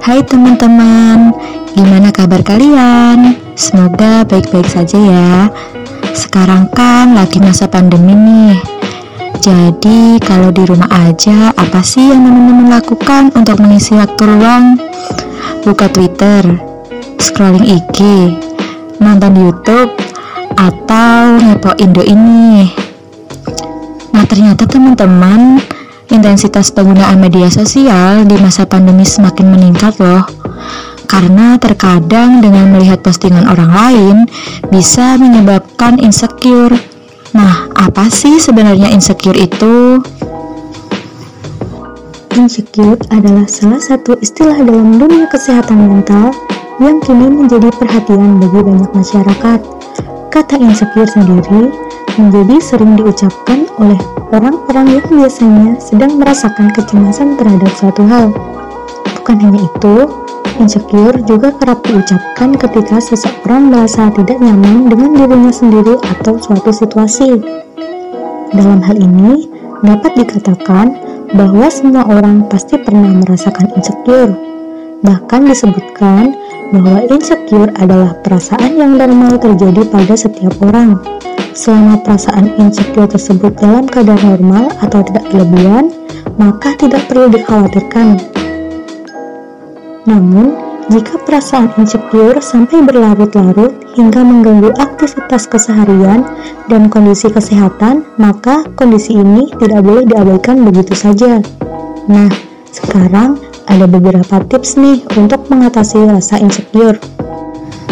[0.00, 1.32] Hai teman-teman,
[1.72, 3.38] gimana kabar kalian?
[3.54, 5.48] Semoga baik-baik saja ya.
[6.12, 8.56] Sekarang kan lagi masa pandemi nih.
[9.40, 14.76] Jadi kalau di rumah aja, apa sih yang teman-teman lakukan untuk mengisi waktu luang?
[15.64, 16.44] Buka Twitter,
[17.16, 17.98] scrolling IG,
[19.00, 19.96] nonton YouTube,
[20.60, 22.68] atau ngepo Indo ini.
[24.12, 25.62] Nah ternyata teman-teman,
[26.10, 30.26] intensitas penggunaan media sosial di masa pandemi semakin meningkat loh.
[31.10, 34.16] Karena terkadang dengan melihat postingan orang lain
[34.70, 36.74] bisa menyebabkan insecure.
[37.34, 39.98] Nah, apa sih sebenarnya insecure itu?
[42.38, 46.30] Insecure adalah salah satu istilah dalam dunia kesehatan mental
[46.78, 49.60] yang kini menjadi perhatian bagi banyak masyarakat.
[50.30, 51.74] Kata insecure sendiri
[52.16, 54.00] menjadi sering diucapkan oleh
[54.34, 58.34] orang-orang yang biasanya sedang merasakan kecemasan terhadap suatu hal.
[59.20, 59.96] Bukan hanya itu,
[60.58, 67.40] insecure juga kerap diucapkan ketika seseorang merasa tidak nyaman dengan dirinya sendiri atau suatu situasi.
[68.50, 69.46] Dalam hal ini,
[69.86, 70.98] dapat dikatakan
[71.32, 74.34] bahwa semua orang pasti pernah merasakan insecure.
[75.00, 76.36] Bahkan disebutkan
[76.74, 81.00] bahwa insecure adalah perasaan yang normal terjadi pada setiap orang.
[81.50, 85.90] Selama perasaan insecure tersebut dalam keadaan normal atau tidak berlebihan,
[86.38, 88.16] maka tidak perlu dikhawatirkan.
[90.06, 96.26] Namun, jika perasaan insecure sampai berlarut-larut hingga mengganggu aktivitas keseharian
[96.66, 101.38] dan kondisi kesehatan, maka kondisi ini tidak boleh diabaikan begitu saja.
[102.10, 102.26] Nah,
[102.74, 103.38] sekarang
[103.70, 106.98] ada beberapa tips nih untuk mengatasi rasa insecure.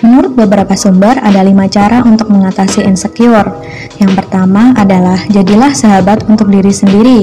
[0.00, 3.52] Menurut beberapa sumber, ada lima cara untuk mengatasi insecure.
[4.00, 7.20] Yang pertama adalah jadilah sahabat untuk diri sendiri.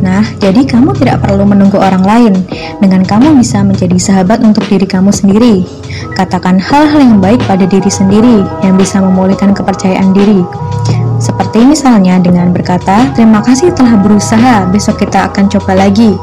[0.00, 2.34] Nah, jadi kamu tidak perlu menunggu orang lain.
[2.80, 5.68] Dengan kamu bisa menjadi sahabat untuk diri kamu sendiri.
[6.16, 10.40] Katakan hal-hal yang baik pada diri sendiri yang bisa memulihkan kepercayaan diri.
[11.20, 16.16] Seperti misalnya dengan berkata, "Terima kasih telah berusaha, besok kita akan coba lagi."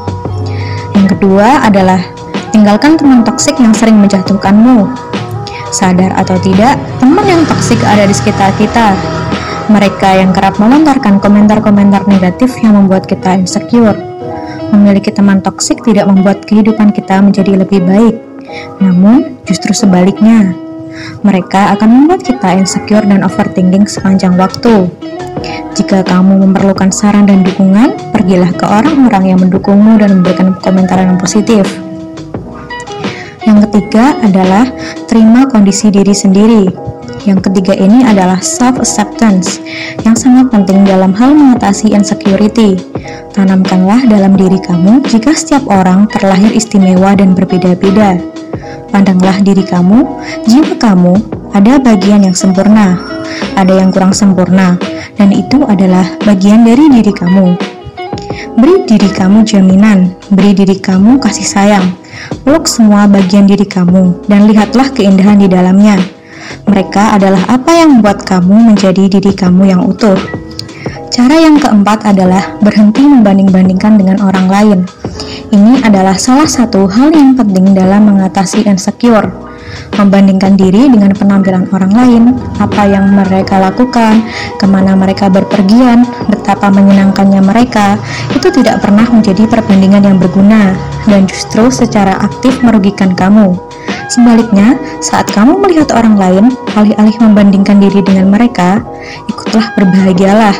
[0.94, 1.98] Yang kedua adalah
[2.54, 5.13] tinggalkan teman toksik yang sering menjatuhkanmu.
[5.74, 8.94] Sadar atau tidak, teman yang toksik ada di sekitar kita.
[9.66, 13.98] Mereka yang kerap melontarkan komentar-komentar negatif yang membuat kita insecure.
[14.70, 18.14] Memiliki teman toksik tidak membuat kehidupan kita menjadi lebih baik,
[18.78, 20.54] namun justru sebaliknya.
[21.26, 24.86] Mereka akan membuat kita insecure dan overthinking sepanjang waktu.
[25.74, 31.18] Jika kamu memerlukan saran dan dukungan, pergilah ke orang-orang yang mendukungmu dan memberikan komentar yang
[31.18, 31.66] positif.
[33.44, 34.64] Yang ketiga adalah
[35.04, 36.64] terima kondisi diri sendiri.
[37.24, 39.60] Yang ketiga ini adalah self-acceptance
[40.04, 42.76] yang sangat penting dalam hal mengatasi insecurity.
[43.32, 48.20] Tanamkanlah dalam diri kamu jika setiap orang terlahir istimewa dan berbeda-beda.
[48.92, 50.04] Pandanglah diri kamu,
[50.48, 51.14] jiwa kamu,
[51.56, 53.00] ada bagian yang sempurna,
[53.56, 54.78] ada yang kurang sempurna,
[55.16, 57.46] dan itu adalah bagian dari diri kamu.
[58.54, 61.86] Beri diri kamu jaminan, beri diri kamu kasih sayang,
[62.44, 66.00] Peluk semua bagian diri kamu dan lihatlah keindahan di dalamnya.
[66.64, 70.16] Mereka adalah apa yang membuat kamu menjadi diri kamu yang utuh.
[71.12, 74.78] Cara yang keempat adalah berhenti membanding-bandingkan dengan orang lain.
[75.52, 79.43] Ini adalah salah satu hal yang penting dalam mengatasi insecure
[79.92, 82.22] membandingkan diri dengan penampilan orang lain,
[82.56, 84.24] apa yang mereka lakukan,
[84.56, 88.00] ke mana mereka berpergian, betapa menyenangkannya mereka,
[88.32, 90.72] itu tidak pernah menjadi perbandingan yang berguna
[91.04, 93.54] dan justru secara aktif merugikan kamu.
[94.08, 96.44] Sebaliknya, saat kamu melihat orang lain,
[96.76, 98.84] alih-alih membandingkan diri dengan mereka,
[99.26, 100.54] ikutlah berbahagialah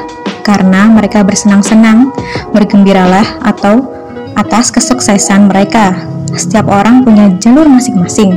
[0.45, 2.13] karena mereka bersenang-senang,
[2.53, 3.89] bergembiralah atau
[4.37, 6.14] atas kesuksesan mereka.
[6.35, 8.35] Setiap orang punya jalur masing-masing.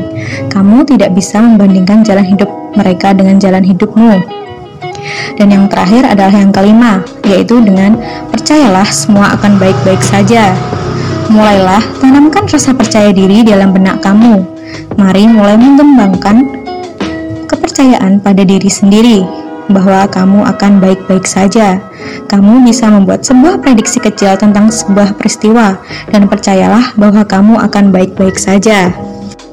[0.50, 4.22] Kamu tidak bisa membandingkan jalan hidup mereka dengan jalan hidupmu.
[5.38, 7.98] Dan yang terakhir adalah yang kelima, yaitu dengan
[8.34, 10.54] percayalah semua akan baik-baik saja.
[11.28, 14.46] Mulailah tanamkan rasa percaya diri dalam benak kamu.
[14.98, 16.38] Mari mulai mengembangkan
[17.48, 21.80] kepercayaan pada diri sendiri bahwa kamu akan baik-baik saja.
[22.28, 25.80] Kamu bisa membuat sebuah prediksi kecil tentang sebuah peristiwa,
[26.12, 28.92] dan percayalah bahwa kamu akan baik-baik saja.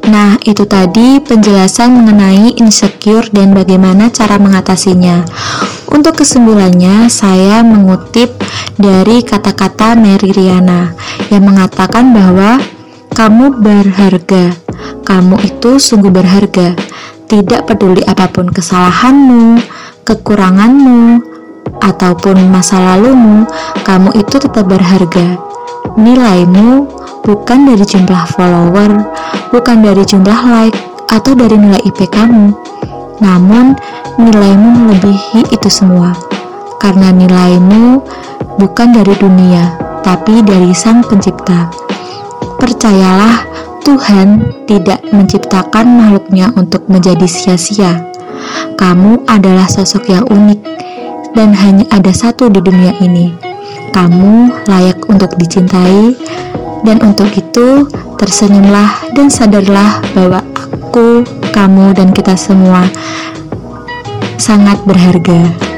[0.05, 5.25] Nah, itu tadi penjelasan mengenai insecure dan bagaimana cara mengatasinya.
[5.89, 8.37] Untuk kesimpulannya, saya mengutip
[8.77, 10.93] dari kata-kata Mary Riana
[11.33, 12.61] yang mengatakan bahwa
[13.17, 14.53] kamu berharga.
[15.09, 16.77] Kamu itu sungguh berharga.
[17.25, 19.57] Tidak peduli apa pun kesalahanmu,
[20.05, 21.35] kekuranganmu,
[21.81, 23.49] ataupun masa lalumu,
[23.83, 25.37] kamu itu tetap berharga.
[25.97, 26.89] Nilaimu
[27.25, 28.91] bukan dari jumlah follower,
[29.53, 30.79] bukan dari jumlah like,
[31.13, 32.53] atau dari nilai IP kamu.
[33.21, 33.77] Namun,
[34.21, 36.17] nilaimu melebihi itu semua.
[36.81, 38.03] Karena nilaimu
[38.61, 39.73] bukan dari dunia,
[40.05, 41.71] tapi dari Sang Pencipta.
[42.61, 43.45] Percayalah,
[43.85, 48.14] Tuhan tidak menciptakan makhluknya untuk menjadi sia-sia.
[48.75, 50.61] Kamu adalah sosok yang unik
[51.35, 53.55] dan hanya ada satu di dunia ini
[53.95, 56.19] kamu layak untuk dicintai,
[56.83, 57.87] dan untuk itu
[58.19, 61.23] tersenyumlah dan sadarlah bahwa aku,
[61.55, 62.91] kamu, dan kita semua
[64.35, 65.74] sangat berharga.